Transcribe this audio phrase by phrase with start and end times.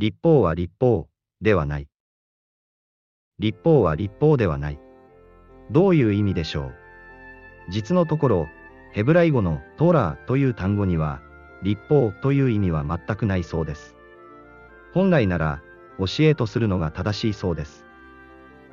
[0.00, 1.08] 立法は立法
[1.40, 1.88] ではない。
[3.40, 4.78] 立法は立法ではない。
[5.72, 6.72] どういう意味でしょう？
[7.68, 8.46] 実のところ、
[8.92, 11.20] ヘブライ語のトーラーという単語には、
[11.64, 13.96] 立法という意味は全くないそうです。
[14.94, 15.62] 本来なら、
[15.98, 17.84] 教えとするのが正しいそうです。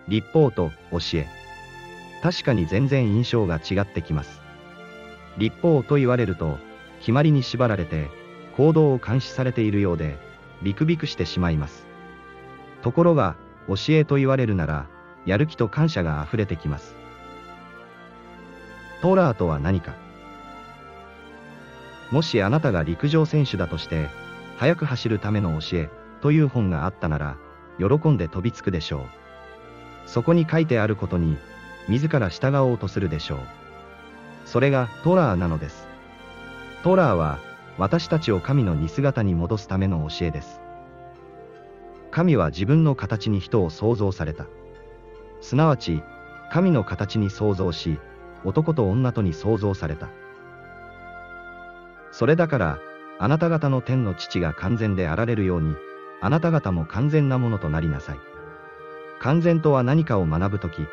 [0.08, 1.28] 立法と教え。
[2.22, 4.42] 確かに全然印象が違ってきます。
[5.40, 6.60] 立法と言われると、
[7.00, 8.12] 決まりに縛られて、
[8.56, 10.24] 行動を監視されているようで、
[10.62, 11.86] ビクビクしてしまいます。
[12.82, 13.36] ところが、
[13.68, 14.86] 教えと言われるなら、
[15.26, 16.96] やる気と感謝が溢れてきます。
[19.02, 19.94] トーラーとは何か？
[22.12, 24.08] もしあなたが陸上選手だとして、
[24.58, 25.90] 速く走るための教え
[26.22, 27.38] という本があったなら、
[27.80, 29.02] 喜んで飛びつくでしょう。
[30.06, 31.38] そこに書いてあることに、
[31.88, 33.40] 自ら従おうとするでしょう。
[34.46, 35.88] それがトラーなのです。
[36.84, 37.40] トラーは、
[37.78, 40.62] 私たちを神の似姿に戻すための教えです。
[42.12, 44.46] 神は自分の形に人を創造された。
[45.42, 46.02] すなわち、
[46.52, 48.00] 神の形に創造し、
[48.46, 50.10] 男と女とに創造された。
[52.12, 52.80] それだから、
[53.20, 55.76] あなた方の天の父が完全であられるように、
[56.22, 58.20] あなた方も完全なものとなりなさい。
[59.20, 60.88] 完全とは何かを学ぶとき、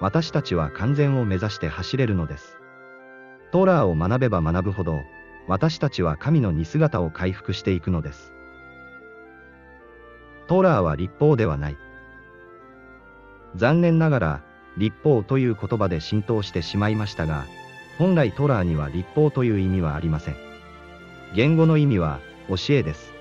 [0.00, 2.58] 私たちは完全を目指して走れるのです。
[3.50, 5.00] トーラーを学べば学ぶほど、
[5.48, 8.34] 私たちは神の似姿を回復していくのです。
[10.46, 11.76] トーラーは立法ではない。
[13.56, 14.42] 残念ながら、
[14.76, 17.46] 立法という言葉で浸透してしまいましたが、
[17.98, 20.36] 本来トラーには立法という意味はありません。
[21.34, 23.12] 言語の意味は、教えです。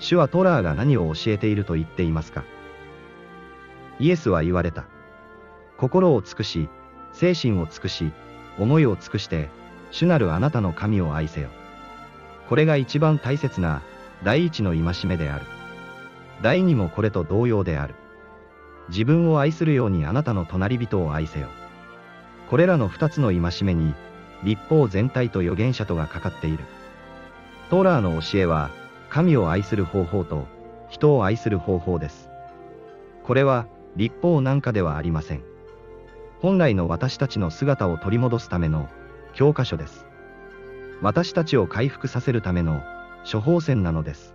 [0.00, 2.44] 主はトラーが何を教えていると言っていますか
[3.98, 4.86] イエスは言われた。
[5.76, 6.68] 心を尽くし、
[7.12, 8.12] 精神を尽くし、
[8.58, 9.48] 思いを尽くして、
[9.90, 11.48] 主なるあなたの神を愛せよ。
[12.48, 13.82] これが一番大切な、
[14.24, 15.44] 第一の戒めである。
[16.42, 17.94] 第二もこれと同様である。
[18.88, 21.48] 自分を愛するようにあなたの隣人を愛せよ。
[22.48, 23.94] これらの二つの戒めに、
[24.44, 26.64] 立法全体と預言者とがかかっている。
[27.70, 28.70] トーラーの教えは、
[29.10, 30.46] 神を愛する方法と、
[30.88, 32.30] 人を愛する方法です。
[33.24, 33.66] これは、
[33.96, 35.42] 立法なんかではありません。
[36.40, 38.88] 本来の私たちの姿を取り戻すための、
[39.38, 40.04] 教科書です。
[41.00, 42.82] 私たちを回復させるための、
[43.22, 44.34] 処方箋なのです。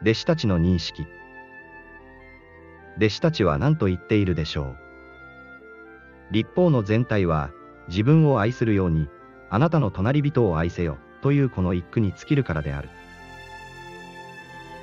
[0.00, 1.06] 弟子たちの認識。
[2.96, 4.76] 弟子たちは何と言っているでしょう。
[6.32, 7.52] 立法の全体は、
[7.86, 9.08] 自分を愛するように、
[9.48, 12.88] あなたの隣人を愛せよ、というこの一句に尽きるからである。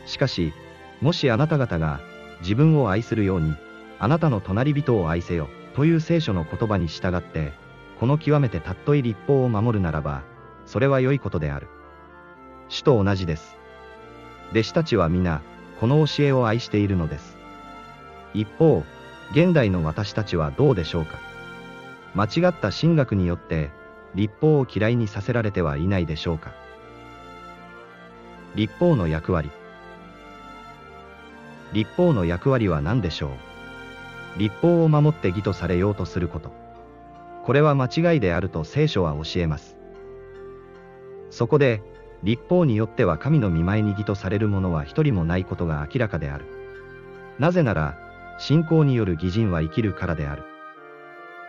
[0.05, 0.53] しかし、
[1.01, 1.99] もしあなた方が、
[2.39, 3.55] 自分を愛するように、
[3.99, 7.51] あなたの隣人を愛せよ、という聖書の言葉に従って、
[7.99, 10.23] この極めてたっとい立法を守るならば、
[10.65, 11.67] それは良いことである。
[12.69, 13.57] 主と同じです。
[14.51, 15.41] 弟子たちは皆、
[15.79, 17.37] この教えを愛しているのです。
[18.33, 18.83] 一方、
[19.31, 21.17] 現代の私たちはどうでしょうか
[22.15, 23.69] 間違った神学によって、
[24.15, 26.51] 立法を嫌いにさせられてはいないでしょうか
[28.55, 29.51] 立法の役割
[31.73, 33.27] 立法の役割は何でしょ
[34.35, 36.68] う立法を守って義とされようとすること。
[37.43, 39.77] これは間違いであると聖書は教えます。
[41.29, 41.81] そこで、
[42.23, 46.45] 立法によっては神の見舞いに義とされるものは一人もないことが明らかである。
[47.39, 47.97] なぜなら、
[48.37, 50.43] 信仰による義人は生きるからである。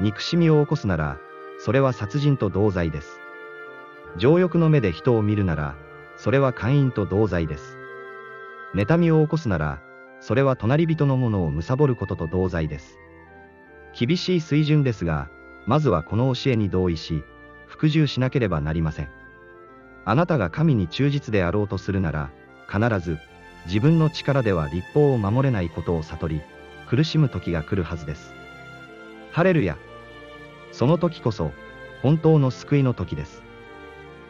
[0.01, 1.19] 憎しみを起こすなら、
[1.59, 3.21] それは殺人と同罪です。
[4.17, 5.75] 情欲の目で人を見るなら、
[6.17, 7.77] それは姦淫と同罪です。
[8.75, 9.83] 妬みを起こすなら、
[10.21, 12.99] それは隣人のものを貪ることと同罪です。
[13.99, 15.29] 厳しい水準ですが、
[15.67, 17.23] まずはこの教えに同意し、
[17.67, 19.09] 服従しなければなりません。
[20.05, 22.31] あなたが神に忠実であろうとするなら、
[22.69, 23.19] 必ず、
[23.67, 26.43] 自分の力では立法を守れないことを悟り、
[26.89, 28.33] 苦しむ時が来るはずです。
[29.31, 29.77] ハレルヤ。
[30.73, 31.53] その時こそ、
[32.03, 33.43] 本当の救いの時です。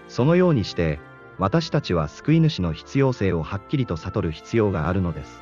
[0.08, 0.98] そのようにして、
[1.38, 5.40] 私たちは救い主の必要性をはっきりと悟る必要があるのです。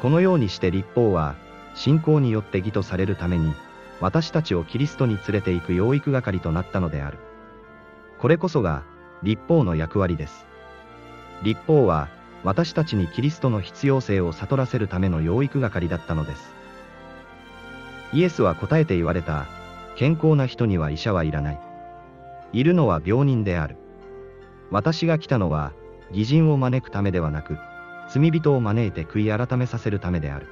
[0.00, 1.34] このようにして立法は、
[1.74, 3.54] 信仰によって義とされるために、
[4.00, 7.18] 私たちをキリストに連れて行く養育係となったのである。
[8.18, 8.82] これこそが、
[9.22, 10.46] 立法の役割です。
[11.42, 12.08] 立法は、
[12.44, 16.54] 私たちにキリストの必要性を悟らせるための養育係だったのです。
[18.12, 19.46] イエスは答えて言われた、
[19.96, 21.60] 健康な人には医者はいらない。
[22.52, 23.76] いるのは病人である。
[24.70, 25.72] 私が来たのは、
[26.10, 27.58] 義人を招くためではなく、
[28.08, 30.46] 罪人を招いて悔い改めさせるためである。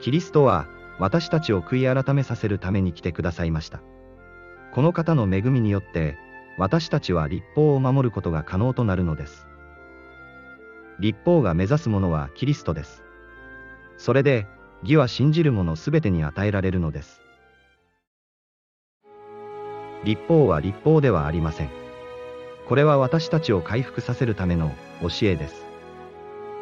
[0.00, 0.66] キリストは、
[0.98, 3.80] 私たちを悔い改めさせるために来てくださいました。
[4.72, 6.16] この方の恵みによって、
[6.58, 9.46] 私たちは立法を守ることが可能となるのです。
[10.98, 13.02] 立法が目指すものはキリストです。
[13.98, 14.46] それで、
[14.82, 17.20] 義は信じる者すべてに与えられるのです。
[20.04, 21.70] 立法は立法ではありません。
[22.66, 24.72] これは私たちを回復させるための
[25.02, 25.66] 教えです。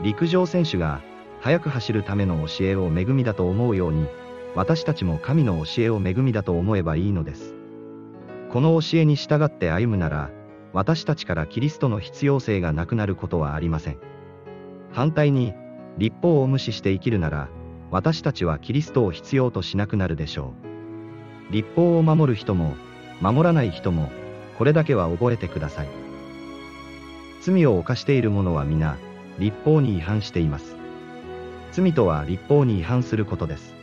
[0.02, 1.00] 陸上選手が
[1.40, 4.06] 速く走るための教えを恵みだと思うように、
[4.54, 7.54] 私たちも神の教えを恵みだと思えばいいのです。
[8.50, 10.30] この教えに従って歩むなら、
[10.72, 13.98] 私たちからキリストの必要性がなくなることはありません。
[14.92, 15.54] 反対に、
[15.98, 17.48] 立法を無視して生きるなら、
[17.90, 20.54] 私たちはキリストを必要としなくなるでしょ
[21.50, 21.52] う。
[21.52, 22.76] 立法を守る人も、
[23.20, 24.10] 守らない人も、
[24.58, 25.88] これだけは覚えてください。
[27.40, 28.96] 罪を犯している者は皆、
[29.38, 30.76] 立法に違反しています。
[31.72, 33.73] 罪とは立法に違反することです。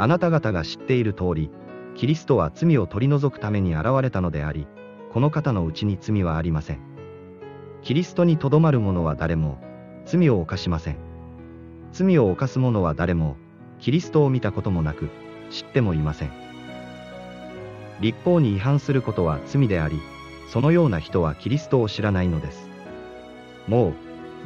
[0.00, 1.50] あなた方が知っている通り、
[1.94, 4.66] キリストは罪を取り除くために現れたのであり、
[5.12, 6.80] この方のうちに罪はありません。
[7.82, 9.58] キリストにとどまる者は誰も、
[10.06, 10.96] 罪を犯しません。
[11.92, 13.36] 罪を犯す者は誰も、
[13.78, 15.10] キリストを見たこともなく、
[15.50, 16.30] 知ってもいません。
[18.00, 20.00] 立法に違反することは罪であり、
[20.48, 22.70] そのような人はキリストを知らないのです。
[23.68, 23.94] もう、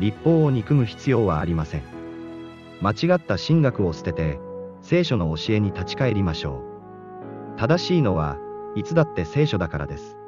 [0.00, 1.82] 立法を憎む必要はありません。
[2.80, 4.40] 間違った神学を捨てて、
[4.84, 7.58] 聖書の教えに立ち返りましょう。
[7.58, 8.36] 正しいのは、
[8.76, 10.18] いつだって聖書だからです。